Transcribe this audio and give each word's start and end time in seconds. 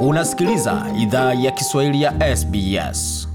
Unasikiliza 0.00 0.86
idhaa 0.98 1.34
ya 1.34 1.50
Kiswahili 1.50 2.02
ya 2.02 2.36
SBS. 2.36 3.28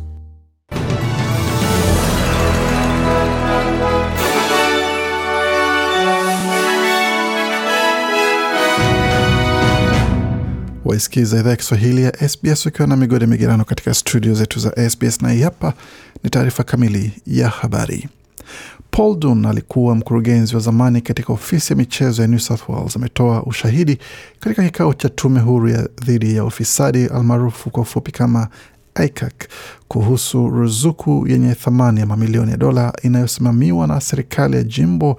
Waisikiza 10.86 11.39
idhaa 11.39 11.49
ya 11.49 11.55
Kiswahili 11.55 12.04
ya 12.04 12.29
SBS 12.29 12.66
ukiwa 12.66 12.88
na 12.88 12.95
migode 12.95 13.25
migerano 13.25 13.66
katika 13.66 13.93
studio 13.93 14.34
zetu 14.34 14.59
za 14.59 14.89
SBS 14.89 15.21
na 15.21 15.32
hii 15.32 15.41
hapa 15.41 15.73
ni 16.23 16.30
taarifa 16.30 16.64
kamili 16.64 17.11
ya 17.27 17.50
habari. 17.50 18.09
Paul 18.96 19.18
Dunn 19.20 19.46
alikuwa 19.46 19.96
mkurugenzi 19.96 20.55
wa 20.55 20.62
zamani 20.62 21.02
katika 21.02 21.34
ofisi 21.34 21.73
ya 21.73 21.78
michezo 21.78 22.21
ya 22.21 22.28
New 22.28 22.39
South 22.39 22.70
Wales. 22.70 22.96
Ametoa 22.96 23.43
ushahidi 23.43 23.98
katika 24.39 24.64
kikao 24.64 24.93
cha 24.93 25.10
tume 25.10 25.39
huru 25.39 25.70
ya 25.70 25.89
dhidi 26.05 26.36
ya 26.36 26.46
ufisadi 26.46 27.06
almaarufu 27.06 27.70
kwa 27.70 27.82
ufupi 27.82 28.11
kama 28.11 28.47
ICAC 29.06 29.33
kuhusu 29.88 30.47
ruzuku 30.50 31.25
yenye 31.28 31.56
thamani 31.56 32.00
ya 32.00 32.05
mamilioni 32.05 32.52
ya 32.52 32.57
dola 32.57 32.93
inayosimamiwa 33.03 33.88
na 33.88 34.02
serikali 34.02 34.55
ya 34.57 34.63
jimbo 34.63 35.17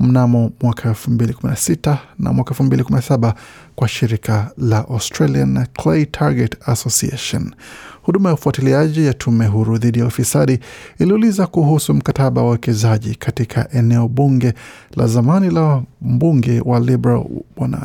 mnamo 0.00 0.50
mwaka 0.62 0.90
2016 0.90 1.96
na 2.18 2.32
mwaka 2.32 2.54
2017 2.54 3.34
kwa 3.76 3.88
shirika 3.88 4.50
la 4.58 4.88
Australian 4.88 5.66
Clay 5.72 6.06
Target 6.06 6.56
Association. 6.68 7.54
Huduma 8.02 8.28
ya 8.28 8.34
ufuatiliaji 8.34 9.06
ya 9.06 9.14
tume 9.14 9.46
huru 9.46 9.78
dhidi 9.78 9.98
ya 9.98 10.06
ufisadi 10.06 10.58
iliuliza 10.98 11.46
kuhusu 11.46 11.94
mkataba 11.94 12.42
wa 12.42 12.50
wekezaji 12.50 13.14
katika 13.14 13.68
eneo 13.72 14.08
bunge 14.08 14.54
la 14.96 15.06
zamani 15.06 15.50
la 15.50 15.82
mbunge 16.02 16.60
wa 16.64 16.80
Liberal 16.80 17.24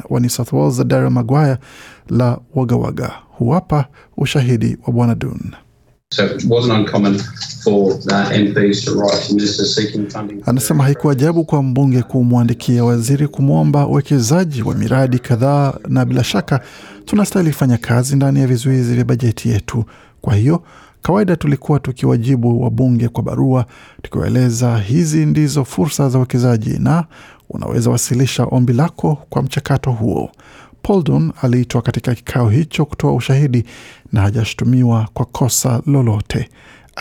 wa 0.10 0.20
New 0.20 0.30
South 0.30 0.54
Wales 0.54 0.86
Daryl 0.86 1.10
Maguire 1.10 1.58
la 2.10 2.40
Wagawaga. 2.56 3.12
Huwapa 3.30 3.86
ushahidi 4.18 4.78
wa 4.88 4.94
bwana 4.94 5.16
Dunn. 5.16 5.52
Uh. 7.66 7.92
Anasema 10.46 10.84
haikuwa 10.84 11.14
ajabu 11.14 11.46
kwa 11.46 11.64
mbunge 11.64 12.02
kumwandikia 12.04 12.84
waziri 12.84 13.28
kumwomba 13.28 13.88
uwekezaji 13.88 14.62
wa 14.62 14.76
miradi 14.76 15.20
kadhaa, 15.20 15.74
na 15.88 16.06
bila 16.06 16.24
shaka 16.24 16.62
tunastahili 17.06 17.52
fanya 17.52 17.78
kazi 17.78 18.16
ndani 18.16 18.40
ya 18.40 18.48
vizuizi 18.48 18.96
vya 18.96 19.06
bajeti 19.06 19.50
yetu. 19.50 19.86
Kwa 20.22 20.36
hiyo 20.36 20.64
kawaida 21.02 21.36
tulikuwa 21.36 21.80
tukiwajibu 21.80 22.62
wabunge 22.64 23.08
kwa 23.08 23.24
barua 23.24 23.66
tukiwaeleza 24.02 24.78
hizi 24.78 25.26
ndizo 25.26 25.66
fursa 25.66 26.10
za 26.10 26.18
uwekezaji 26.18 26.70
na 26.80 27.06
unaweza 27.50 27.90
wasilisha 27.90 28.44
ombi 28.44 28.74
lako 28.74 29.18
kwa 29.30 29.42
mchakato 29.44 29.92
huo. 29.92 30.32
Poldon 30.88 31.32
aliitwa 31.42 31.82
katika 31.82 32.16
kikao 32.16 32.50
hicho 32.50 32.86
kutoa 32.86 33.14
ushahidi 33.14 33.66
na 34.12 34.22
hajashutumiwa 34.22 35.08
kwa 35.14 35.26
kosa 35.26 35.82
lolote. 35.86 36.50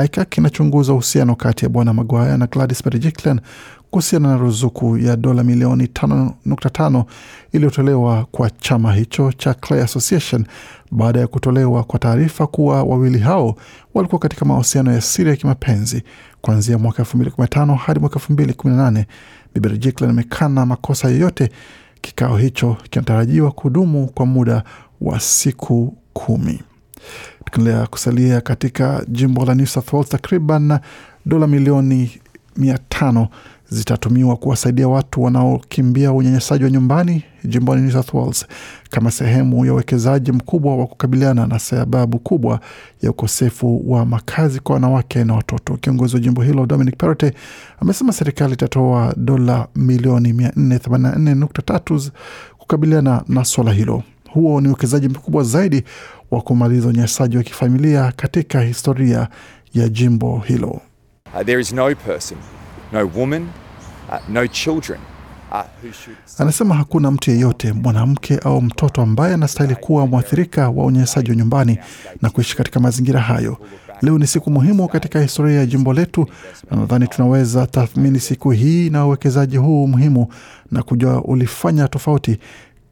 ICAC 0.05 0.39
inachunguza 0.39 0.93
uhusiano 0.93 1.35
kati 1.37 1.65
ya 1.65 1.69
bwana 1.69 1.93
Maguire 1.93 2.37
na 2.37 2.47
Gladys 2.47 2.85
Berejiklian 2.85 3.41
kuhusiana 3.91 4.29
na 4.29 4.37
ruzuku 4.37 4.99
ya 4.99 5.17
dola 5.17 5.45
milioni 5.45 5.85
5.5 5.85 7.05
iliyotolewa 7.53 8.27
kwa 8.31 8.51
chama 8.51 8.93
hicho 8.93 9.33
cha 9.33 9.55
Clay 9.55 9.83
Association 9.83 10.45
baada 10.91 11.21
ya 11.21 11.27
kutolewa 11.27 11.85
kwa 11.85 11.99
taarifa 11.99 12.47
kuwa 12.47 12.83
wawili 12.83 13.19
hao 13.19 13.57
walikuwa 13.95 14.19
katika 14.19 14.45
mahusiano 14.45 14.93
ya 14.93 15.01
siri 15.01 15.31
ya 15.31 15.37
kimapenzi 15.37 16.03
kuanzia 16.41 16.79
mwaka 16.79 17.03
2015 17.03 17.77
hadi 17.77 18.01
mwaka 18.01 18.19
2018. 18.19 19.05
Bibi 19.55 19.69
Berejiklian 19.69 20.11
amekana 20.11 20.67
makosa 20.67 21.09
yoyote. 21.09 21.51
Kikao 22.07 22.37
hicho 22.37 22.77
kinatarajiwa 22.91 23.51
kudumu 23.53 24.07
kwa 24.07 24.27
muda 24.27 24.63
wa 25.01 25.21
siku 25.21 25.97
kumi. 26.13 26.63
Tukiendelea 27.45 27.87
kusalia 27.87 28.41
katika 28.41 29.05
jimbo 29.09 29.45
la 29.45 29.55
New 29.55 29.67
South 29.67 29.93
Wales, 29.93 30.09
takriban 30.09 30.79
dola 31.27 31.47
milioni 31.47 32.11
mia 32.57 32.79
tano 32.89 33.29
zitatumiwa 33.69 34.37
kuwasaidia 34.37 34.89
watu 34.89 35.23
wanaokimbia 35.23 36.13
unyanyasaji 36.13 36.65
wa 36.65 36.71
nyumbani 36.71 37.25
jimboni 37.45 37.83
New 37.83 37.91
South 37.93 38.15
Wales 38.15 38.47
kama 38.91 39.11
sehemu 39.11 39.67
ya 39.67 39.73
uwekezaji 39.73 40.33
mkubwa 40.33 40.77
wa 40.77 40.87
kukabiliana 40.87 41.47
na 41.47 41.59
sababu 41.59 42.19
kubwa 42.19 42.61
ya 43.03 43.11
ukosefu 43.11 43.91
wa 43.93 44.07
makazi 44.07 44.61
kwa 44.61 44.75
wanawake 44.75 45.25
na 45.25 45.35
watoto. 45.35 45.77
Kiongozi 45.77 46.15
wa 46.15 46.21
jimbo 46.21 46.43
hilo 46.43 46.67
Dominic 46.67 46.97
Perrottet 46.97 47.35
amesema 47.81 48.13
serikali 48.13 48.53
itatoa 48.53 49.15
dola 49.17 49.69
milioni 49.77 50.33
484.3 50.33 52.11
kukabiliana 52.59 53.23
na 53.29 53.45
swala 53.45 53.73
hilo. 53.73 54.03
Huo 54.31 54.61
ni 54.61 54.69
uwekezaji 54.69 55.09
mkubwa 55.09 55.43
zaidi 55.45 55.85
wa 56.31 56.41
kumaliza 56.41 56.89
unyanyasaji 56.89 57.37
wa 57.37 57.43
kifamilia 57.43 58.13
katika 58.17 58.61
historia 58.61 59.29
ya 59.75 59.89
jimbo 59.89 60.39
hilo. 60.47 60.81
Uh, 61.35 61.43
there 61.45 61.61
is 61.61 61.73
no 61.73 61.95
person, 61.95 62.39
no 62.93 63.11
woman, 63.17 63.49
uh, 64.09 64.29
no 64.29 64.47
children 64.47 64.99
uh. 65.53 65.61
Anasema 66.39 66.75
hakuna 66.75 67.11
mtu 67.11 67.31
yeyote, 67.31 67.73
mwanamke 67.73 68.39
au 68.39 68.63
mtoto 68.63 69.03
ambaye 69.03 69.35
anastahili 69.35 69.75
kuwa 69.77 70.07
mwathirika 70.07 70.69
wa 70.71 70.85
unyanyasaji 70.85 71.31
wa 71.31 71.37
nyumbani 71.37 71.79
na 72.23 72.31
kuishi 72.31 72.57
katika 72.57 72.81
mazingira 72.81 73.21
hayo. 73.21 73.57
Leo 74.03 74.19
ni 74.19 74.27
siku 74.27 74.51
muhimu 74.51 74.89
katika 74.89 75.21
historia 75.21 75.57
ya 75.59 75.67
jimbo 75.67 75.93
letu, 75.93 76.27
na 76.71 76.77
nadhani 76.77 77.09
tunaweza 77.09 77.67
tathmini 77.67 78.21
siku 78.21 78.51
hii 78.51 78.91
na 78.91 79.07
uwekezaji 79.07 79.57
huu 79.57 79.87
muhimu 79.87 80.29
na 80.73 80.83
kujua 80.83 81.23
ulifanya 81.25 81.89
tofauti 81.89 82.39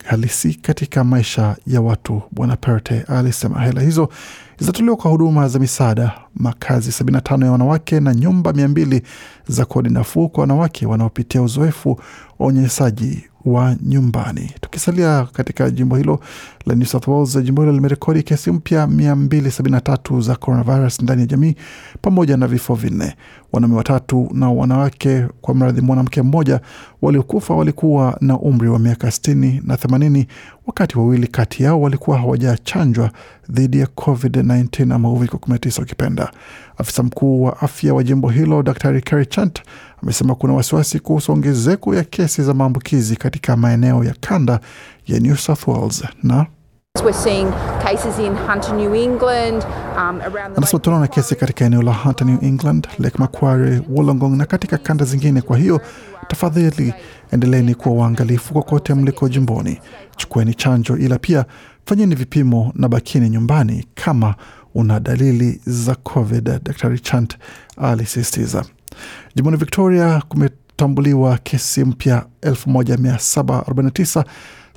halisi 0.05 0.55
katika 0.55 1.05
maisha 1.05 1.57
ya 1.67 1.81
watu, 1.81 2.23
Bwana 2.33 2.57
Perte 2.57 3.01
alisema. 3.09 3.61
Hela 3.63 3.81
hizo 3.83 4.09
zitatolewa 4.59 4.97
kwa 4.97 5.11
huduma 5.11 5.49
za 5.49 5.59
misaada, 5.59 6.13
makazi 6.35 6.91
75 6.91 7.45
ya 7.45 7.53
wanawake 7.53 8.01
na 8.01 8.15
nyumba 8.15 8.51
200 8.51 9.03
za 9.49 9.65
kodi 9.65 9.91
nafuu 9.91 10.29
kwa 10.29 10.41
wanawake 10.41 10.87
wanaopitia 10.87 11.43
uzoefu 11.43 12.01
wa 12.39 12.47
unyanyasaji 12.47 13.25
wa 13.45 13.77
nyumbani. 13.83 14.51
Tukisalia 14.61 15.25
katika 15.33 15.71
jimbo 15.71 15.97
hilo 15.97 16.21
la 16.67 16.75
New 16.75 16.87
South 16.87 17.09
Wales, 17.09 17.39
jimbo 17.45 17.63
hilo 17.63 17.73
limerekodi 17.75 18.23
kesi 18.23 18.51
mpya 18.53 18.87
273 18.87 20.21
za 20.21 20.37
coronavirus 20.37 21.03
ndani 21.03 21.21
ya 21.21 21.27
jamii 21.27 21.55
pamoja 22.03 22.37
na 22.37 22.47
vifo 22.47 22.75
vinne. 22.75 23.17
Wanaume 23.53 23.77
watatu 23.77 24.29
na 24.33 24.51
wanawake 24.51 25.27
kwa 25.41 25.55
mradhi, 25.55 25.81
mwanamke 25.81 26.23
mmoja 26.23 26.61
waliokufa 27.03 27.55
walikuwa 27.55 28.19
na 28.21 28.39
umri 28.39 28.69
wa 28.69 28.79
miaka 28.79 29.07
60 29.09 29.61
na 29.65 29.77
80, 29.77 30.27
wakati 30.67 30.99
wawili 30.99 31.27
kati 31.27 31.63
yao 31.63 31.81
walikuwa 31.81 32.19
hawajachanjwa 32.19 33.11
dhidi 33.51 33.79
ya 33.81 33.87
COVID-19 33.87 34.93
ama 34.95 35.11
uviko 35.13 35.37
19 35.37 35.83
ukipenda. 35.83 36.31
Afisa 36.79 37.03
mkuu 37.03 37.43
wa 37.43 37.61
afya 37.61 37.95
wa 37.95 38.03
jimbo 38.03 38.29
hilo 38.29 38.63
Dr 38.63 39.01
Kerry 39.01 39.27
Chant 39.27 39.63
amesema 40.03 40.35
kuna 40.35 40.53
wasiwasi 40.53 41.01
kuhusu 41.01 41.33
ongezeko 41.33 41.95
ya 41.95 42.05
kesi 42.05 42.43
za 42.43 42.55
maambukizi 42.55 43.17
katika 43.17 43.57
maeneo 43.57 44.05
ya 44.05 44.15
kanda 44.21 44.61
ya 45.07 45.21
New 45.21 45.37
South 45.37 45.69
Wales 45.69 46.05
na 46.23 46.47
anasema 50.57 50.81
tunaona 50.81 51.07
kesi 51.07 51.35
katika 51.35 51.65
eneo 51.65 51.83
la 51.83 51.93
Hunter, 51.95 52.27
New 52.27 52.39
England, 52.43 52.89
Lake 52.99 53.17
Macquarie, 53.19 53.81
Wollongong 53.89 54.37
na 54.37 54.47
katika 54.47 54.79
kanda 54.79 55.05
zingine. 55.05 55.43
Kwa 55.43 55.59
hiyo 55.59 55.81
tafadhali 56.29 56.95
endeleeni 57.33 57.75
kuwa 57.75 57.95
waangalifu 57.95 58.55
kokote 58.55 58.95
mliko 58.95 59.29
jimboni. 59.29 59.81
Chukueni 60.17 60.55
chanjo, 60.55 60.97
ila 60.97 61.19
pia 61.19 61.45
fanyeni 61.87 62.15
vipimo 62.15 62.73
na 62.75 62.89
bakini 62.89 63.31
nyumbani 63.31 63.87
kama 63.95 64.35
una 64.75 65.01
dalili 65.01 65.61
za 65.67 65.95
COVID, 65.95 66.45
Dr 66.63 66.99
Chant 66.99 67.37
alisisitiza. 67.77 68.65
Jimboni 69.35 69.57
Victoria 69.57 70.23
kumetambuliwa 70.29 71.39
kesi 71.39 71.85
mpya 71.85 72.25
1749 72.43 74.25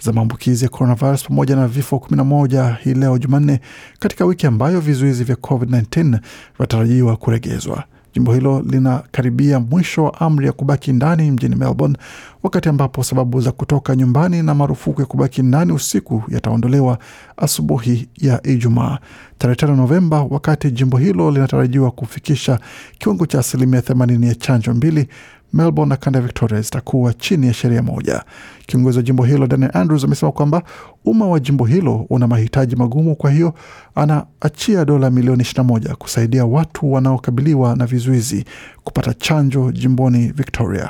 za 0.02 0.14
maambukizi 0.14 0.64
ya 0.66 0.70
coronavirus 0.70 1.24
pamoja 1.24 1.56
na 1.56 1.68
vifo 1.68 1.96
11 1.96 2.76
hii 2.84 2.94
leo 2.94 3.18
Jumanne, 3.18 3.60
katika 4.00 4.26
wiki 4.26 4.48
ambayo 4.48 4.80
vizuizi 4.80 5.24
vya 5.24 5.36
COVID-19 5.36 6.20
vinatarajiwa 6.58 7.18
kuregezwa. 7.18 7.84
Jimbo 8.14 8.34
hilo 8.34 8.62
linakaribia 8.62 9.60
mwisho 9.60 10.04
wa 10.04 10.22
amri 10.22 10.46
ya 10.46 10.52
kubaki 10.52 10.94
ndani 10.94 11.32
mjini 11.32 11.56
Melbourne, 11.56 11.98
wakati 12.44 12.70
ambapo 12.70 13.04
sababu 13.04 13.42
za 13.42 13.52
kutoka 13.52 13.96
nyumbani 13.96 14.44
na 14.44 14.56
marufuku 14.56 15.02
ya 15.02 15.08
kubaki 15.08 15.42
ndani 15.44 15.72
usiku 15.74 16.24
yataondolewa 16.30 16.98
asubuhi 17.38 18.10
ya 18.18 18.48
Ijumaa 18.48 18.98
tarehe 19.38 19.56
tano 19.56 19.76
Novemba, 19.76 20.24
wakati 20.30 20.72
jimbo 20.72 20.98
hilo 20.98 21.32
linatarajiwa 21.32 21.92
kufikisha 21.92 22.60
kiwango 22.98 23.26
cha 23.26 23.40
asilimia 23.40 23.80
80 23.80 24.26
ya 24.28 24.36
chanjo 24.36 24.74
mbili. 24.74 25.08
Melbourne 25.54 25.90
na 25.90 25.96
kanda 25.98 26.20
ya 26.20 26.26
Victoria 26.26 26.62
zitakuwa 26.62 27.14
chini 27.14 27.48
ya 27.48 27.54
sheria 27.54 27.82
moja. 27.84 28.24
Kiongozi 28.66 28.98
wa 28.98 29.04
jimbo 29.04 29.24
hilo 29.24 29.48
Daniel 29.48 29.72
Andrews 29.74 30.04
amesema 30.04 30.32
kwamba 30.32 30.64
umma 31.06 31.28
wa 31.28 31.40
jimbo 31.40 31.66
hilo 31.66 32.06
una 32.10 32.28
mahitaji 32.28 32.76
magumu, 32.76 33.16
kwa 33.16 33.32
hiyo 33.32 33.54
anaachia 33.96 34.86
dola 34.86 35.10
milioni 35.10 35.44
21 35.44 35.96
kusaidia 35.96 36.46
watu 36.46 36.94
wanaokabiliwa 36.94 37.76
na 37.76 37.86
vizuizi 37.86 38.46
kupata 38.84 39.14
chanjo 39.14 39.72
jimboni 39.72 40.28
Victoria. 40.36 40.90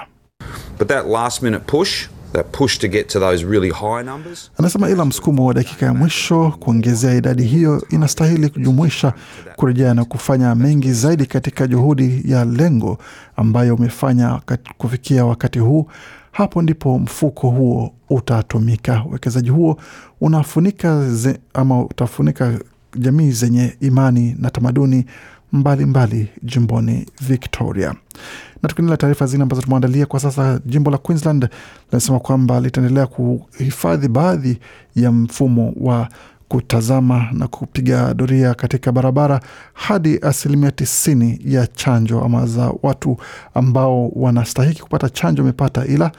But 0.80 0.88
that 0.88 1.06
last 1.08 1.42
minute 1.44 1.64
push 1.66 2.08
that 2.34 2.46
push 2.58 2.78
to 2.80 2.88
get 2.88 3.08
to 3.08 3.20
those 3.20 3.46
really 3.46 3.70
high 3.72 4.04
numbers. 4.04 4.52
Anasema 4.58 4.90
ila 4.90 5.06
msukumo 5.06 5.46
wa 5.46 5.54
dakika 5.54 5.86
ya 5.86 5.94
mwisho 5.94 6.52
kuongezea 6.60 7.14
idadi 7.16 7.44
hiyo 7.44 7.86
inastahili 7.90 8.50
kujumuisha 8.50 9.14
kurejea 9.56 9.94
na 9.94 10.06
kufanya 10.06 10.56
mengi 10.56 10.94
zaidi 10.94 11.26
katika 11.26 11.68
juhudi 11.68 12.22
ya 12.26 12.46
lengo 12.46 12.98
ambayo 13.36 13.76
umefanya 13.76 14.42
kufikia 14.78 15.26
wakati 15.26 15.60
huu. 15.60 15.88
Hapo 16.32 16.62
ndipo 16.62 17.00
mfuko 17.00 17.50
huo 17.50 17.94
utatumika. 18.10 19.04
Uwekezaji 19.10 19.50
huo 19.50 19.78
unafunika 20.22 21.10
ze, 21.10 21.40
ama 21.54 21.82
utafunika 21.86 22.60
jamii 22.98 23.32
zenye 23.32 23.78
imani 23.82 24.36
na 24.40 24.50
tamaduni 24.50 25.06
mbalimbali 25.54 26.16
mbali 26.16 26.30
jimboni 26.44 27.06
Victoria. 27.22 27.96
Na 28.64 28.70
tukiendelea 28.70 28.98
taarifa 28.98 29.26
zingine 29.26 29.44
ambazo 29.44 29.62
tumeandalia 29.62 30.06
kwa 30.06 30.20
sasa, 30.20 30.60
jimbo 30.66 30.92
la 30.92 30.98
Queensland 30.98 31.50
linasema 31.92 32.20
kwamba 32.20 32.60
litaendelea 32.60 33.08
kuhifadhi 33.08 34.08
baadhi 34.08 34.60
ya 34.96 35.12
mfumo 35.12 35.74
wa 35.80 36.10
kutazama 36.48 37.28
na 37.32 37.48
kupiga 37.48 38.14
doria 38.14 38.54
katika 38.54 38.92
barabara 38.92 39.40
hadi 39.74 40.20
asilimia 40.22 40.72
tisini 40.72 41.40
ya 41.46 41.68
chanjo 41.68 42.22
ama 42.22 42.46
za 42.46 42.74
watu 42.84 43.18
ambao 43.54 44.10
wanastahiki 44.10 44.82
kupata 44.82 45.10
chanjo 45.10 45.42
wamepata, 45.42 45.86
ila 45.86 46.12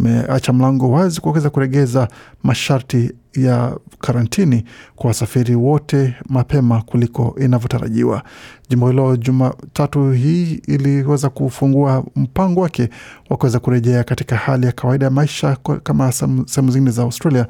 imeacha 0.00 0.52
mlango 0.52 0.90
wazi 0.90 1.20
kuweza 1.20 1.50
kuregeza 1.50 2.08
masharti 2.42 3.12
ya 3.36 3.76
karantini 4.00 4.64
kwa 4.96 5.08
wasafiri 5.08 5.54
wote 5.54 6.14
mapema 6.28 6.82
kuliko 6.82 7.36
inavyotarajiwa. 7.40 8.22
Jimbo 8.68 8.90
hilo 8.90 9.16
Jumatatu 9.16 10.10
hii 10.10 10.60
iliweza 10.66 11.28
kufungua 11.30 12.04
mpango 12.16 12.60
wake 12.60 12.88
wa 13.30 13.36
kuweza 13.36 13.58
kurejea 13.60 14.04
katika 14.04 14.36
hali 14.36 14.66
ya 14.66 14.72
kawaida 14.72 15.04
ya 15.06 15.10
maisha 15.10 15.56
kama 15.82 16.12
sehemu 16.12 16.70
zingine 16.70 16.90
za 16.90 17.02
Australia 17.02 17.46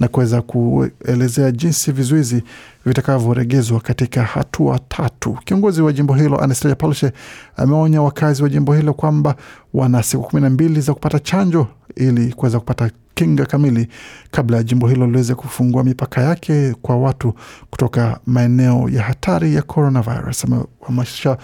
na 0.00 0.08
kuweza 0.08 0.42
kuelezea 0.42 1.50
jinsi 1.52 1.92
vizuizi 1.92 2.42
vitakavyoregezwa 2.86 3.80
katika 3.80 4.22
hatua 4.22 4.78
tatu. 4.88 5.38
Kiongozi 5.44 5.82
wa 5.82 5.92
jimbo 5.92 6.14
hilo 6.14 6.40
Anastasia 6.40 6.74
Palaszczuk 6.76 7.12
ameonya 7.56 8.02
wakazi 8.02 8.42
wa 8.42 8.48
jimbo 8.48 8.74
hilo 8.74 8.94
kwamba 8.94 9.34
wana 9.74 10.02
siku 10.02 10.22
kumi 10.22 10.42
na 10.42 10.50
mbili 10.50 10.80
za 10.80 10.94
kupata 10.94 11.18
chanjo 11.18 11.66
ili 11.96 12.32
kuweza 12.32 12.58
kupata 12.60 12.90
kinga 13.20 13.46
kamili 13.46 13.88
kabla 14.30 14.56
ya 14.56 14.62
jimbo 14.62 14.88
hilo 14.88 15.06
liweze 15.06 15.34
kufungua 15.34 15.84
mipaka 15.84 16.20
yake 16.22 16.74
kwa 16.82 16.96
watu 16.96 17.34
kutoka 17.70 18.20
maeneo 18.26 18.88
ya 18.88 19.02
hatari 19.02 19.54
ya 19.54 19.62
coronavirus. 19.62 20.44
Amehamasisha 20.44 21.36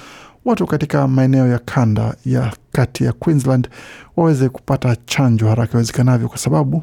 watu 0.44 0.67
katika 0.67 1.08
maeneo 1.08 1.46
ya 1.46 1.58
kanda 1.58 2.14
ya 2.26 2.52
kati 2.73 3.05
ya 3.05 3.12
Queensland 3.12 3.69
waweze 4.17 4.49
kupata 4.49 4.96
chanjo 5.06 5.49
haraka 5.49 5.73
iwezekanavyo 5.75 6.28
kwa 6.28 6.38
sababu 6.38 6.82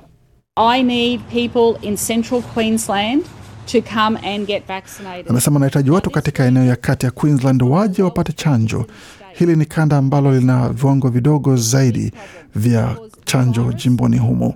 I 0.55 0.83
need 0.83 1.21
people 1.21 1.87
in 1.87 1.95
central 1.97 2.41
Queensland 2.41 3.23
to 3.71 3.81
come 3.81 4.19
and 4.35 4.47
get 4.47 4.67
vaccinated. 4.67 5.25
Anasema 5.29 5.55
anahitaji 5.55 5.89
watu 5.91 6.09
katika 6.09 6.45
eneo 6.45 6.63
ya 6.65 6.75
kati 6.75 7.05
ya 7.05 7.11
Queensland 7.11 7.63
waje 7.63 8.03
wapate 8.03 8.33
chanjo. 8.33 8.85
Hili 9.33 9.55
ni 9.55 9.65
kanda 9.65 9.97
ambalo 9.97 10.39
lina 10.39 10.69
viwango 10.69 11.09
vidogo 11.09 11.55
zaidi 11.55 12.11
vya 12.55 12.95
chanjo 13.25 13.73
jimboni 13.73 14.17
humo. 14.17 14.55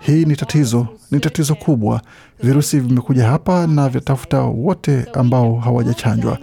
Hii 0.00 0.24
ni 0.24 0.36
tatizo, 0.36 0.86
ni 1.10 1.20
tatizo 1.20 1.54
kubwa. 1.54 2.00
Virusi 2.42 2.80
vimekuja 2.80 3.26
hapa 3.28 3.66
na 3.66 3.88
vyatafuta 3.88 4.40
wote 4.40 5.06
ambao 5.12 5.56
hawajachanjwa. 5.56 6.38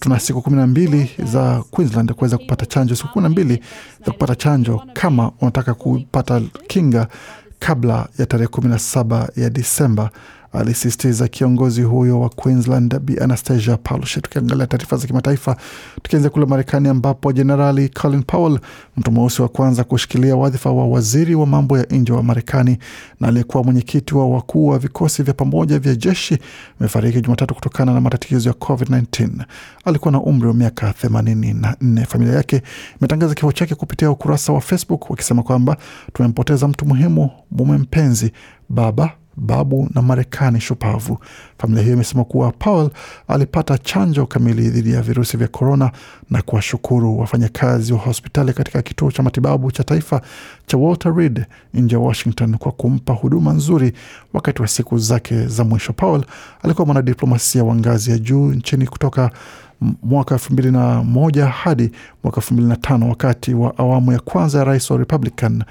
Tuna 0.00 0.20
siku 0.20 0.42
kumi 0.42 0.56
na 0.56 0.66
mbili 0.66 1.10
za 1.24 1.62
Queensland 1.70 2.12
kuweza 2.12 2.38
kupata 2.38 2.66
chanjo, 2.66 2.96
siku 2.96 3.08
kumi 3.08 3.22
na 3.22 3.28
mbili 3.28 3.60
za 4.06 4.12
kupata 4.12 4.34
chanjo 4.34 4.82
kama 4.92 5.30
unataka 5.40 5.74
kupata 5.74 6.40
kinga 6.66 7.08
kabla 7.58 8.08
ya 8.18 8.26
tarehe 8.26 8.46
kumi 8.48 8.68
na 8.68 8.78
saba 8.78 9.28
ya 9.36 9.50
Disemba, 9.50 10.10
alisisitiza 10.54 11.28
kiongozi 11.28 11.82
huyo 11.82 12.20
wa 12.20 12.28
Queensland 12.28 12.98
Bi 12.98 13.18
Anastasia 13.20 13.76
Palaszczuk. 13.76 14.22
Tukiangalia 14.22 14.66
taarifa 14.66 14.96
za 14.96 15.06
kimataifa, 15.06 15.56
tukianzia 16.02 16.30
kule 16.30 16.46
Marekani 16.46 16.88
ambapo 16.88 17.32
Jenerali 17.32 17.88
Colin 17.88 18.22
Powell, 18.22 18.58
mtu 18.96 19.12
mweusi 19.12 19.42
wa 19.42 19.48
kwanza 19.48 19.84
kushikilia 19.84 20.36
wadhifa 20.36 20.70
wa 20.72 20.86
waziri 20.88 21.34
wa 21.34 21.46
mambo 21.46 21.78
ya 21.78 21.84
nje 21.90 22.12
wa 22.12 22.22
Marekani 22.22 22.78
na 23.20 23.28
aliyekuwa 23.28 23.64
mwenyekiti 23.64 24.14
wa 24.14 24.28
wakuu 24.28 24.66
wa 24.68 24.78
vikosi 24.78 25.22
vya 25.22 25.34
pamoja 25.34 25.78
vya 25.78 25.94
jeshi, 25.94 26.38
amefariki 26.80 27.20
Jumatatu 27.20 27.54
kutokana 27.54 27.94
na 27.94 28.00
matatizo 28.00 28.48
ya 28.48 28.54
COVID-19. 28.54 29.28
Alikuwa 29.84 30.12
na 30.12 30.20
umri 30.20 30.48
wa 30.48 30.54
miaka 30.54 30.90
84. 30.92 32.06
Familia 32.06 32.34
yake 32.34 32.62
imetangaza 33.00 33.34
kifo 33.34 33.52
chake 33.52 33.74
kupitia 33.74 34.10
ukurasa 34.10 34.52
wa 34.52 34.60
Facebook 34.60 35.10
wakisema 35.10 35.42
kwamba 35.42 35.76
tumempoteza 36.12 36.68
mtu 36.68 36.86
muhimu, 36.86 37.30
mume 37.50 37.78
mpenzi, 37.78 38.32
baba 38.68 39.12
babu 39.36 39.88
na 39.94 40.02
Marekani 40.02 40.60
shupavu. 40.60 41.18
Familia 41.58 41.82
hiyo 41.82 41.94
imesema 41.94 42.24
kuwa 42.24 42.52
Powell 42.52 42.90
alipata 43.28 43.78
chanjo 43.78 44.26
kamili 44.26 44.68
dhidi 44.70 44.92
ya 44.92 45.02
virusi 45.02 45.36
vya 45.36 45.48
korona 45.48 45.90
na 46.30 46.42
kuwashukuru 46.42 47.18
wafanyakazi 47.18 47.92
wa 47.92 47.98
hospitali 47.98 48.52
katika 48.52 48.82
kituo 48.82 49.10
cha 49.10 49.22
matibabu 49.22 49.72
cha 49.72 49.84
taifa 49.84 50.20
cha 50.66 50.76
Walter 50.76 51.14
Reed 51.16 51.46
nje 51.74 51.94
ya 51.94 52.00
Washington 52.00 52.56
kwa 52.58 52.72
kumpa 52.72 53.12
huduma 53.12 53.52
nzuri 53.52 53.92
wakati 54.32 54.62
wa 54.62 54.68
siku 54.68 54.98
zake 54.98 55.46
za 55.46 55.64
mwisho. 55.64 55.92
Powell 55.92 56.24
alikuwa 56.62 56.86
mwanadiplomasia 56.86 57.64
wa 57.64 57.74
ngazi 57.76 58.10
ya 58.10 58.18
juu 58.18 58.46
nchini 58.52 58.86
kutoka 58.86 59.30
mwaka 60.02 60.34
elfu 60.34 60.52
mbili 60.52 60.70
na 60.70 61.02
moja 61.04 61.46
hadi 61.46 61.90
mwaka 62.24 62.36
elfu 62.36 62.54
mbili 62.54 62.68
na 62.68 62.76
tano 62.76 63.08
wakati 63.08 63.54
wa 63.54 63.78
awamu 63.78 64.12
ya 64.12 64.18
kwanza 64.20 64.58
ya 64.58 64.64
rais 64.64 64.90
wa 64.90 64.96
Republican 64.98 65.64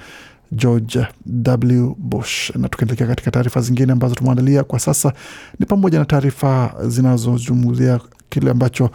George 0.56 1.06
W. 1.26 1.94
Bush. 1.98 2.50
Na 2.56 2.68
tukiendelea 2.68 3.06
katika 3.06 3.30
taarifa 3.30 3.60
zingine 3.60 3.92
ambazo 3.92 4.14
tumeandalia 4.14 4.64
kwa 4.64 4.78
sasa 4.78 5.12
ni 5.58 5.66
pamoja 5.66 5.98
na 5.98 6.04
taarifa 6.04 6.74
zinazozungumzia 6.88 8.00
kile 8.28 8.50
ambacho 8.50 8.90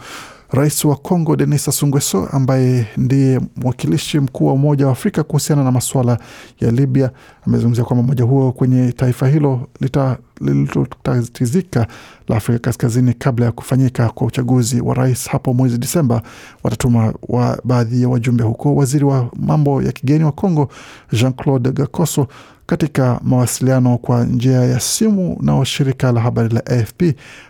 rais 0.50 0.84
wa 0.84 0.96
Congo 0.96 1.36
Denis 1.36 1.64
Sassou 1.64 1.88
Nguesso 1.88 2.26
ambaye 2.32 2.86
ndiye 2.96 3.40
mwakilishi 3.56 4.20
mkuu 4.20 4.46
wa 4.46 4.52
Umoja 4.52 4.86
wa 4.86 4.92
Afrika 4.92 5.22
kuhusiana 5.22 5.64
na 5.64 5.72
masuala 5.72 6.18
ya 6.60 6.70
Libya 6.70 7.10
amezungumzia 7.46 7.84
kwamba 7.84 8.04
umoja 8.04 8.24
huo 8.24 8.52
kwenye 8.52 8.92
taifa 8.92 9.28
hilo 9.28 9.68
lililotatizika 10.40 11.86
la 12.28 12.36
Afrika 12.36 12.58
Kaskazini 12.58 13.14
kabla 13.14 13.46
ya 13.46 13.52
kufanyika 13.52 14.08
kwa 14.08 14.26
uchaguzi 14.26 14.80
wa 14.80 14.94
rais 14.94 15.28
hapo 15.28 15.54
mwezi 15.54 15.78
Disemba 15.78 16.22
watatuma 16.62 17.14
wa 17.28 17.58
baadhi 17.64 18.02
ya 18.02 18.08
wajumbe 18.08 18.44
huko. 18.44 18.74
Waziri 18.74 19.04
wa 19.04 19.30
mambo 19.36 19.82
ya 19.82 19.92
kigeni 19.92 20.24
wa 20.24 20.32
Congo 20.32 20.68
Jean 21.12 21.32
Claude 21.32 21.70
Gakoso 21.72 22.26
katika 22.66 23.20
mawasiliano 23.24 23.98
kwa 23.98 24.24
njia 24.24 24.52
ya 24.64 24.80
simu 24.80 25.38
na 25.40 25.64
shirika 25.64 26.12
la 26.12 26.20
habari 26.20 26.48
la 26.54 26.66
AFP 26.66 27.02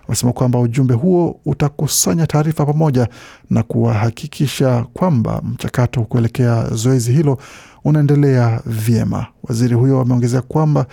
wamesema 0.02 0.32
kwamba 0.32 0.58
ujumbe 0.58 0.94
huo 0.94 1.40
utakusanya 1.46 2.26
taarifa 2.26 2.66
pamoja 2.66 3.08
na 3.50 3.62
kuwahakikisha 3.62 4.84
kwamba 4.94 5.42
mchakato 5.44 6.02
kuelekea 6.02 6.64
zoezi 6.74 7.12
hilo 7.12 7.38
unaendelea 7.84 8.60
vyema. 8.66 9.26
Waziri 9.42 9.74
huyo 9.74 10.00
ameongezea 10.00 10.42
kwamba 10.42 10.86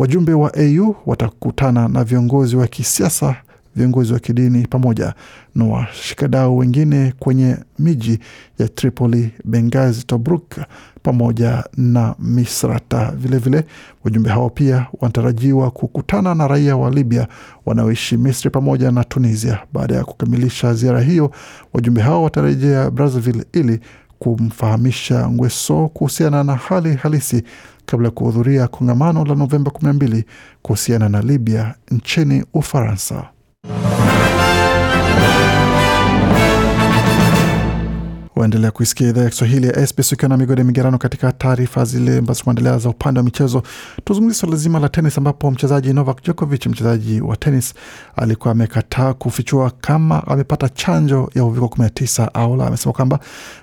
wajumbe 0.00 0.32
wa 0.34 0.52
AU 0.54 0.94
watakutana 1.06 1.88
na 1.88 2.04
viongozi 2.04 2.56
wa 2.56 2.66
kisiasa, 2.66 3.36
viongozi 3.76 4.12
wa 4.12 4.18
kidini 4.18 4.66
pamoja 4.66 5.14
na 5.54 5.64
washikadau 5.64 6.58
wengine 6.58 7.12
kwenye 7.18 7.56
miji 7.78 8.18
ya 8.58 8.68
Tripoli, 8.68 9.30
Benghazi, 9.44 10.02
Tobruk 10.06 10.56
pamoja 11.02 11.64
na 11.76 12.14
Misrata. 12.18 13.12
Vilevile 13.16 13.64
wajumbe 14.04 14.30
hao 14.30 14.50
pia 14.50 14.86
wanatarajiwa 15.00 15.70
kukutana 15.70 16.34
na 16.34 16.48
raia 16.48 16.76
wa 16.76 16.90
Libya 16.90 17.28
wanaoishi 17.66 18.16
Misri 18.16 18.50
pamoja 18.50 18.90
na 18.90 19.04
Tunisia. 19.04 19.58
Baada 19.72 19.94
ya 19.94 20.04
kukamilisha 20.04 20.74
ziara 20.74 21.00
hiyo, 21.00 21.30
wajumbe 21.72 22.00
hao 22.02 22.22
watarejea 22.22 22.90
Brazzaville 22.90 23.44
ili 23.52 23.80
kumfahamisha 24.18 25.28
Ngweso 25.30 25.88
kuhusiana 25.88 26.44
na 26.44 26.54
hali 26.56 26.94
halisi 26.94 27.42
kabla 27.90 28.08
ya 28.08 28.10
kuhudhuria 28.14 28.68
kongamano 28.68 29.24
la 29.24 29.34
Novemba 29.34 29.70
12 29.70 30.24
kuhusiana 30.62 31.08
na 31.08 31.22
Libya 31.22 31.74
nchini 31.90 32.44
Ufaransa. 32.54 33.28
Waendelea 38.40 38.70
kuisikia 38.70 39.08
idhaa 39.08 39.22
ya 39.22 39.30
Kiswahili 39.30 39.66
ya 39.66 39.86
SBS 39.86 40.12
ukiwa 40.12 40.28
na 40.28 40.36
migode 40.36 40.64
migerano 40.64 40.98
katika 40.98 41.32
taarifa 41.32 41.84
zile 41.84 42.18
ambazo 42.18 42.44
kuendelea 42.44 42.78
za 42.78 42.88
upande 42.88 43.20
wa 43.20 43.24
michezo. 43.24 43.62
Tuzungumzia 44.04 44.40
swala 44.40 44.56
zima 44.56 44.78
la 44.78 44.88
tenis, 44.88 45.18
ambapo 45.18 45.50
mchezaji 45.50 45.92
Novak 45.92 46.22
Djokovic, 46.22 46.66
mchezaji 46.66 47.20
wa 47.20 47.36
tenis, 47.36 47.74
alikuwa 48.16 48.52
amekataa 48.52 49.14
kufichua 49.14 49.70
kama 49.80 50.26
amepata 50.26 50.68
chanjo 50.68 51.30
ya 51.34 51.44
uviko 51.44 51.66
19 51.66 52.30
au 52.34 52.56
la. 52.56 52.66
Amesema 52.66 52.92
kwamba 52.92 53.20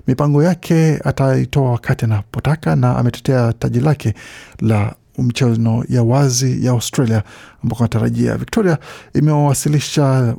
mipango 0.07 0.43
yake 0.43 0.99
ataitoa 1.03 1.71
wakati 1.71 2.05
anapotaka 2.05 2.75
na 2.75 2.97
ametetea 2.97 3.53
taji 3.53 3.79
lake 3.79 4.13
la 4.59 4.95
mchezo 5.17 5.85
ya 5.89 6.03
wazi 6.03 6.65
ya 6.65 6.71
Australia 6.71 7.23
ambako 7.63 7.83
anatarajia. 7.83 8.37
Victoria 8.37 8.77
imewasilisha 9.13 10.35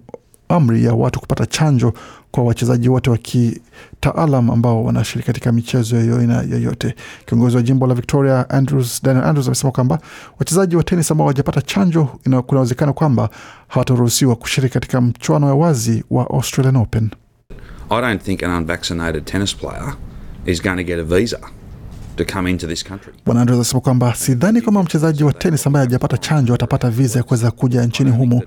amri 0.48 0.84
ya 0.84 0.94
watu 0.94 1.20
kupata 1.20 1.46
chanjo 1.46 1.92
kwa 2.30 2.44
wachezaji 2.44 2.88
wote 2.88 3.10
wa 3.10 3.16
kitaalam 3.18 4.50
ambao 4.50 4.84
wanashiriki 4.84 5.26
katika 5.26 5.52
michezo 5.52 5.96
ya 5.96 6.18
aina 6.18 6.42
yoyote. 6.42 6.94
Kiongozi 7.26 7.56
wa 7.56 7.62
jimbo 7.62 7.86
la 7.86 7.94
Victoria 7.94 8.50
Andrews, 8.50 9.02
Daniel 9.02 9.24
Andrews 9.24 9.46
amesema 9.46 9.72
kwamba 9.72 9.98
wachezaji 10.38 10.76
wa 10.76 10.82
tenis 10.82 11.10
ambao 11.10 11.24
hawajapata 11.26 11.62
chanjo, 11.62 12.04
kuna 12.24 12.42
uwezekano 12.52 12.92
kwamba 12.92 13.30
hawataruhusiwa 13.68 14.36
kushiriki 14.36 14.74
katika 14.74 15.00
mchuano 15.00 15.46
ya 15.48 15.54
wazi 15.54 16.04
wa 16.10 16.30
Australian 16.30 16.76
Open. 16.76 17.10
I 17.90 18.00
don't 18.00 18.22
think 18.22 18.42
an 18.42 18.50
unvaccinated 18.50 19.24
tennis 19.24 19.54
player 19.56 19.94
is 20.46 20.62
going 20.62 20.76
to 20.76 20.84
get 20.84 20.98
a 20.98 21.02
visa 21.04 21.38
to 22.18 22.24
come 22.34 22.50
into 22.50 22.66
this 22.66 22.84
country. 22.84 23.12
Bwana 23.26 23.40
Andrews 23.40 23.58
anasema 23.58 23.80
kwamba 23.80 24.14
sidhani 24.14 24.60
kwamba 24.62 24.82
mchezaji 24.82 25.24
wa 25.24 25.32
tenis 25.32 25.66
ambaye 25.66 25.86
hajapata 25.86 26.18
chanjo 26.18 26.54
atapata 26.54 26.90
viza 26.90 27.18
ya 27.18 27.22
kuweza 27.22 27.50
kuja 27.50 27.82
nchini 27.84 28.10
humo. 28.10 28.42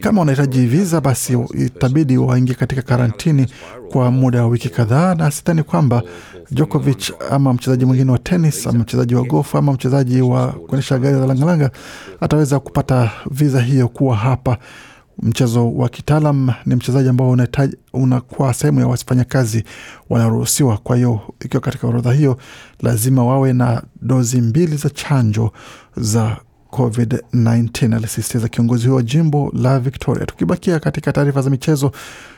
Kama 0.00 0.20
wanahitaji 0.20 0.66
viza, 0.66 1.00
basi 1.00 1.38
itabidi 1.54 2.18
waingie 2.18 2.54
katika 2.54 2.82
karantini 2.82 3.46
kwa 3.92 4.10
muda 4.10 4.42
wa 4.42 4.48
wiki 4.48 4.68
kadhaa, 4.68 5.14
na 5.14 5.30
sidhani 5.30 5.62
kwamba 5.62 6.02
Djokovic 6.50 7.12
ama 7.30 7.52
mchezaji 7.52 7.84
mwingine 7.84 8.10
wa 8.12 8.18
tenis 8.18 8.66
ama 8.66 8.78
mchezaji 8.78 9.14
wa 9.14 9.22
gofu 9.22 9.58
ama 9.58 9.72
mchezaji 9.72 10.20
wa 10.20 10.46
kuendesha 10.52 10.98
gari 10.98 11.18
za 11.20 11.26
langalanga 11.26 11.70
ataweza 12.20 12.60
kupata 12.60 13.10
viza 13.30 13.60
hiyo 13.60 13.88
kuwa 13.88 14.16
hapa. 14.16 14.58
Mchezo 15.22 15.72
wa 15.72 15.88
kitaalam 15.88 16.50
ni 16.66 16.74
mchezaji 16.74 17.08
ambao 17.08 17.36
unakuwa 17.92 18.54
sehemu 18.54 18.80
ya 18.80 18.86
wafanyakazi 18.86 19.64
wanaruhusiwa. 20.10 20.76
Kwa 20.78 20.96
hiyo 20.96 21.20
ikiwa 21.44 21.60
katika 21.60 21.86
orodha 21.88 22.12
hiyo, 22.12 22.38
lazima 22.82 23.24
wawe 23.24 23.52
na 23.52 23.82
dozi 24.02 24.40
mbili 24.40 24.76
za 24.76 24.90
chanjo 24.90 25.52
za 25.96 26.36
COVID-19, 26.76 27.94
alisisitiza 27.96 28.48
kiongozi 28.48 28.84
huyo 28.84 28.96
wa 28.96 29.02
jimbo 29.02 29.52
la 29.54 29.80
Victoria. 29.80 30.26
Tukibakia 30.26 30.80
katika 30.80 31.12
taarifa 31.12 31.42
za 31.42 31.50
michezo, 31.50 31.92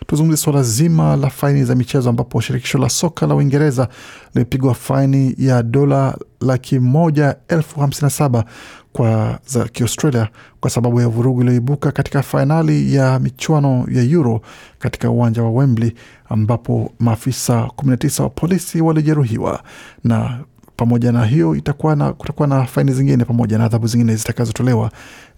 tuzungumzie 0.06 0.36
suala 0.44 0.62
zima 0.62 1.16
la 1.16 1.30
faini 1.30 1.64
za 1.64 1.74
michezo, 1.74 2.10
ambapo 2.10 2.40
shirikisho 2.40 2.78
la 2.78 2.88
soka 2.88 3.26
la 3.26 3.34
Uingereza 3.34 3.88
limepigwa 4.34 4.74
faini 4.74 5.34
ya 5.38 5.62
dola 5.62 6.18
laki 6.40 6.78
moja 6.78 7.36
elfu 7.48 7.80
hamsini 7.80 8.02
na 8.06 8.10
saba 8.10 8.44
kwa 8.92 9.38
za 9.46 9.64
Kiaustralia 9.64 10.28
kwa 10.60 10.70
sababu 10.70 11.00
ya 11.00 11.08
vurugu 11.08 11.40
iliyoibuka 11.40 11.92
katika 11.92 12.22
fainali 12.22 12.94
ya 12.94 13.18
michuano 13.18 13.86
ya 13.92 14.02
Euro 14.02 14.40
katika 14.78 15.10
uwanja 15.10 15.42
wa 15.42 15.50
Wembley 15.50 15.94
ambapo 16.28 16.92
maafisa 16.98 17.60
19 17.76 18.22
wa 18.22 18.30
polisi 18.30 18.80
walijeruhiwa 18.80 19.62
na 20.04 20.38
pamoja 20.78 21.12
na 21.12 21.24
hiyo 21.26 21.54
itakuwa 21.56 21.96
na, 21.96 22.12
kutakuwa 22.12 22.48
na 22.48 22.64
faini 22.64 22.92
zingine 22.92 23.24
pamoja 23.24 23.58
na 23.58 23.64
adhabu 23.64 23.86
zingine 23.86 24.16
zitakazotolewa 24.16 24.90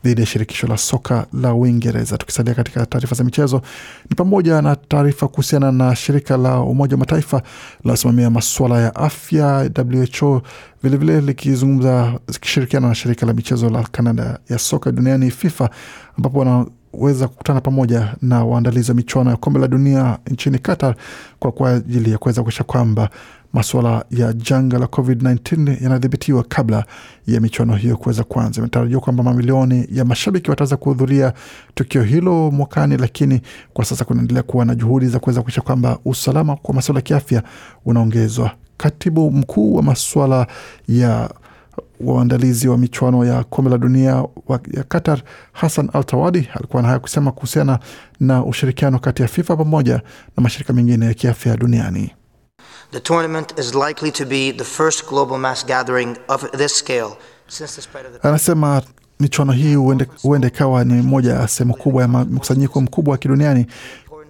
dhidi 0.04 0.20
ya 0.20 0.26
shirikisho 0.26 0.66
la 0.66 0.76
soka 0.76 1.26
la 1.32 1.54
Uingereza. 1.54 2.18
Tukisalia 2.18 2.54
katika 2.54 2.86
taarifa 2.86 3.14
za 3.14 3.24
michezo, 3.24 3.62
ni 4.10 4.16
pamoja 4.16 4.62
na 4.62 4.76
taarifa 4.76 5.28
kuhusiana 5.28 5.72
na 5.72 5.96
shirika 5.96 6.36
la 6.36 6.60
Umoja 6.60 6.94
wa 6.94 6.98
Mataifa 7.00 7.42
linasimamia 7.84 8.30
masuala 8.30 8.80
ya 8.80 8.94
afya 8.94 9.70
WHO, 10.22 10.42
vilevile 10.82 11.20
likizungumza 11.20 12.12
zikishirikiana 12.28 12.88
na 12.88 12.94
shirika 12.94 13.26
la 13.26 13.32
michezo 13.32 13.70
la 13.70 13.82
Kanada 13.82 14.38
ya 14.48 14.58
soka 14.58 14.92
duniani 14.92 15.30
FIFA, 15.30 15.70
ambapo 16.18 16.38
wanaweza 16.38 17.28
kukutana 17.28 17.60
pamoja 17.60 18.14
na 18.22 18.44
waandalizi 18.44 18.90
wa 18.90 18.94
michuano 18.96 19.30
ya 19.30 19.36
kombe 19.36 19.60
la 19.60 19.68
dunia 19.68 20.18
nchini 20.30 20.58
Qatar 20.58 20.94
kwa 21.38 21.52
kwa 21.52 21.70
ajili 21.70 22.10
ya 22.10 22.18
kuweza 22.18 22.42
kuisha 22.42 22.64
kwamba 22.64 23.10
masuala 23.52 24.04
ya 24.10 24.32
janga 24.32 24.78
la 24.78 24.86
COVID-19 24.86 25.82
yanadhibitiwa 25.82 26.44
kabla 26.44 26.84
ya 27.26 27.40
michuano 27.40 27.74
hiyo 27.76 27.96
kuweza 27.96 28.24
kuanza. 28.24 28.60
Imetarajiwa 28.60 29.00
kwamba 29.00 29.22
mamilioni 29.22 29.86
ya 29.92 30.04
mashabiki 30.04 30.50
wataweza 30.50 30.76
kuhudhuria 30.76 31.32
tukio 31.74 32.02
hilo 32.02 32.50
mwakani, 32.50 32.96
lakini 32.96 33.40
kwa 33.72 33.84
sasa 33.84 34.04
kunaendelea 34.04 34.42
kuwa 34.42 34.64
na 34.64 34.74
juhudi 34.74 35.06
za 35.06 35.18
kuweza 35.18 35.42
kuisha 35.42 35.60
kwamba 35.60 35.98
usalama 36.04 36.56
kwa 36.56 36.74
masuala 36.74 36.98
ya 36.98 37.02
kiafya 37.02 37.42
unaongezwa. 37.84 38.50
Katibu 38.76 39.30
mkuu 39.30 39.74
wa 39.74 39.82
masuala 39.82 40.46
ya 40.88 41.30
waandalizi 42.00 42.68
wa 42.68 42.78
michuano 42.78 43.24
ya 43.24 43.44
kombe 43.44 43.70
la 43.70 43.78
dunia 43.78 44.14
wa, 44.48 44.60
ya 44.72 44.82
Qatar 44.84 45.22
Hassan 45.52 45.90
Al 45.92 46.04
Tawadi 46.04 46.48
alikuwa 46.54 46.82
na 46.82 46.88
haya 46.88 47.00
kusema 47.00 47.32
kuhusiana 47.32 47.78
na 48.20 48.44
ushirikiano 48.44 48.98
kati 48.98 49.22
ya 49.22 49.28
FIFA 49.28 49.56
pamoja 49.56 49.94
na 50.36 50.42
mashirika 50.42 50.72
mengine 50.72 51.06
ya 51.06 51.14
kiafya 51.14 51.56
duniani. 51.56 52.10
The 52.92 53.00
tournament 53.00 53.58
is 53.58 53.74
likely 53.74 54.10
to 54.12 54.26
be 54.26 54.52
the 54.52 54.64
first 54.64 55.06
global 55.08 55.38
mass 55.38 55.66
gathering 55.66 56.16
of 56.28 56.50
this 56.50 56.74
scale 56.78 57.16
since 57.48 57.76
the 57.76 57.82
spread 57.82 58.06
of 58.06 58.12
the 58.12 58.28
Anasema 58.28 58.82
michuano 59.20 59.52
hii 59.52 59.74
huenda 60.22 60.48
ikawa 60.48 60.84
ni 60.84 61.02
moja 61.02 61.32
ya 61.32 61.48
sehemu 61.48 61.74
kubwa 61.74 62.02
ya 62.02 62.08
mkusanyiko 62.08 62.80
mkubwa 62.80 63.12
wa 63.12 63.18
kiduniani 63.18 63.66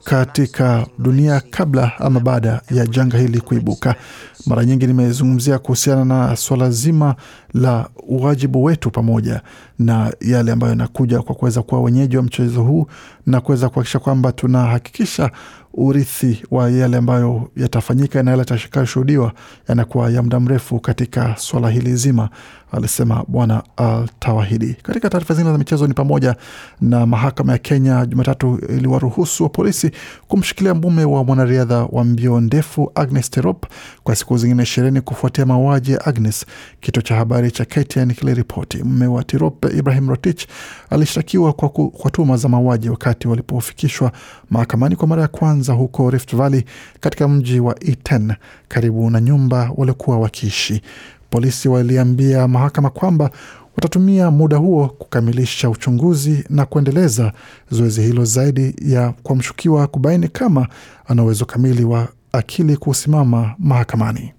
katika 0.05 0.87
dunia 0.99 1.41
kabla 1.51 1.93
ama 1.99 2.21
baada 2.21 2.61
ya 2.71 2.87
janga 2.87 3.19
hili 3.19 3.41
kuibuka. 3.41 3.95
Mara 4.47 4.65
nyingi 4.65 4.87
nimezungumzia 4.87 5.59
kuhusiana 5.59 6.05
na 6.05 6.37
swala 6.37 6.71
zima 6.71 7.15
la 7.55 7.89
uwajibu 8.09 8.65
wetu 8.65 8.91
pamoja 8.91 9.41
na 9.79 10.13
yale 10.21 10.53
ambayo 10.53 10.71
yanakuja 10.71 11.23
kwa 11.23 11.35
kuweza 11.35 11.63
kuwa 11.63 11.81
wenyeji 11.83 12.17
wa 12.17 12.23
mchezo 12.23 12.63
huu 12.63 12.87
na 13.27 13.41
kuweza 13.41 13.69
kuhakikisha 13.69 13.99
kwamba 13.99 14.33
tunahakikisha 14.33 15.31
urithi 15.75 16.43
wa 16.51 16.71
yale 16.71 16.97
ambayo 16.97 17.51
yatafanyika 17.57 18.23
na 18.23 18.31
yale 18.31 18.41
yatakayoshuhudiwa 18.41 19.33
yanakuwa 19.69 20.11
ya 20.11 20.23
muda 20.23 20.41
mrefu 20.41 20.81
katika 20.81 21.37
swala 21.39 21.71
hili 21.71 21.97
zima, 21.97 22.29
alisema 22.73 23.25
Bwana 23.29 23.63
Al. 23.77 24.09
Katika 24.83 25.11
taarifa 25.11 25.35
zingine 25.35 25.53
za 25.53 25.59
michezo 25.59 25.87
ni 25.87 25.95
pamoja 25.95 26.37
na 26.81 27.07
mahakama 27.07 27.53
ya 27.53 27.59
Kenya 27.59 28.07
Jumatatu 28.07 28.59
iliwaruhusu 28.69 29.43
wa 29.43 29.49
polisi 29.49 29.91
kumshikilia 30.29 30.75
mume 30.75 31.05
wa 31.05 31.25
mwanariadha 31.25 31.85
wa 31.93 32.05
mbio 32.05 32.41
ndefu 32.41 32.93
Agnes 32.95 33.31
Tirop 33.31 33.67
kwa 34.05 34.17
siku 34.17 34.30
zingine 34.39 34.63
ishirini 34.63 35.01
kufuatia 35.01 35.47
mauaji 35.47 35.93
ya 35.93 36.05
Agnes. 36.07 36.47
Kituo 36.81 37.03
cha 37.03 37.15
habari 37.17 37.51
cha 37.51 37.65
KTN 37.65 38.15
kiliripoti 38.15 38.83
mme 38.85 39.07
wa 39.07 39.25
Tirope 39.25 39.69
Ibrahim 39.79 40.09
Rotich 40.09 40.47
alishtakiwa 40.91 41.53
kwa, 41.53 41.69
kwa 41.69 42.11
tuhuma 42.11 42.37
za 42.37 42.49
mauaji 42.49 42.89
wakati 42.91 43.29
walipofikishwa 43.29 44.13
mahakamani 44.51 44.97
kwa 44.97 45.09
mara 45.09 45.23
ya 45.23 45.29
kwanza 45.29 45.73
huko 45.73 46.11
Rift 46.11 46.37
Valley 46.37 46.65
katika 47.01 47.29
mji 47.29 47.61
wa 47.61 47.81
Iten 47.81 48.33
karibu 48.69 49.11
na 49.11 49.21
nyumba 49.21 49.71
waliokuwa 49.77 50.19
wakiishi. 50.19 50.83
Polisi 51.31 51.69
waliambia 51.69 52.49
mahakama 52.49 52.91
kwamba 52.91 53.31
watatumia 53.77 54.31
muda 54.31 54.57
huo 54.57 54.89
kukamilisha 54.89 55.71
uchunguzi 55.71 56.45
na 56.51 56.67
kuendeleza 56.67 57.33
zoezi 57.71 58.03
hilo 58.03 58.25
zaidi 58.25 58.75
ya 58.83 59.15
kwa 59.23 59.37
mshukiwa 59.37 59.87
kubaini 59.87 60.29
kama 60.29 60.69
ana 61.09 61.23
uwezo 61.25 61.45
kamili 61.45 61.85
wa 61.85 62.09
akili 62.33 62.77
kusimama 62.77 63.55
mahakamani. 63.59 64.33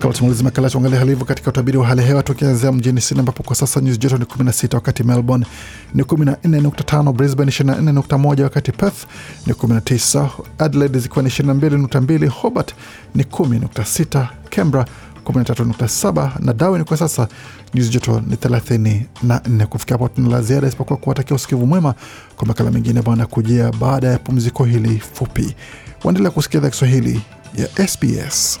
Kabla 0.00 0.18
tumalizi 0.18 0.44
makala, 0.44 0.70
tuangalia 0.70 0.98
hali 0.98 1.16
katika 1.16 1.50
utabiri 1.50 1.78
wa 1.78 1.86
hali 1.86 2.00
ya 2.00 2.06
hewa, 2.06 2.22
tukianzia 2.22 2.72
mjini 2.72 3.00
Sydney 3.00 3.20
ambapo 3.20 3.42
kwa 3.42 3.56
sasa 3.56 3.80
nyuzi 3.80 3.98
joto 3.98 4.18
ni 4.18 4.24
16, 4.24 4.74
wakati 4.74 5.04
Melbourne 5.04 5.46
ni 5.94 6.02
14.5, 6.02 7.12
Brisbane 7.12 7.50
24.1, 7.50 8.42
wakati 8.42 8.72
Perth 8.72 9.06
ni 9.46 9.52
19, 9.52 10.28
Adelaide 10.58 10.98
zikiwa 10.98 11.22
ni 11.22 11.28
22.2, 11.30 12.26
Hobart 12.28 12.74
ni 13.14 13.22
10.6, 13.22 14.26
Canberra 14.50 14.86
13.7 15.32 16.30
na 16.40 16.52
Darwin 16.52 16.84
kwa 16.84 16.96
sasa 16.96 17.28
nyuzi 17.74 17.90
joto 17.90 18.22
ni 18.26 18.36
34. 18.36 19.66
Kufikia 19.66 19.94
hapo 19.94 20.08
tuna 20.08 20.28
la 20.28 20.42
ziada 20.42 20.68
isipokuwa 20.68 20.98
kuwatakia 20.98 21.36
usikivu 21.36 21.66
mwema 21.66 21.94
kwa 22.36 22.46
makala 22.46 22.70
mengine 22.70 23.02
bwana 23.02 23.26
kujia 23.26 23.72
baada 23.72 24.08
ya 24.08 24.18
pumziko 24.18 24.64
hili 24.64 24.98
fupi. 25.12 25.54
Waendelea 26.04 26.30
kusikia 26.30 26.58
idhaa 26.60 26.70
Kiswahili 26.70 27.22
ya 27.56 27.88
SBS. 27.88 28.60